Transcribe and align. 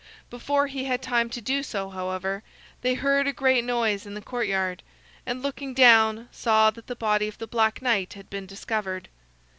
Before 0.31 0.65
he 0.65 0.85
had 0.85 1.03
time 1.03 1.29
to 1.29 1.41
do 1.41 1.61
so, 1.61 1.91
however, 1.91 2.41
they 2.81 2.95
heard 2.95 3.27
a 3.27 3.31
great 3.33 3.63
noise 3.63 4.03
in 4.03 4.15
the 4.15 4.21
courtyard, 4.23 4.81
and 5.27 5.43
looking 5.43 5.75
down, 5.75 6.27
saw 6.31 6.71
that 6.71 6.87
the 6.87 6.95
body 6.95 7.27
of 7.27 7.37
the 7.37 7.45
Black 7.45 7.83
Knight 7.83 8.13
had 8.13 8.27
been 8.27 8.47
discovered. 8.47 9.09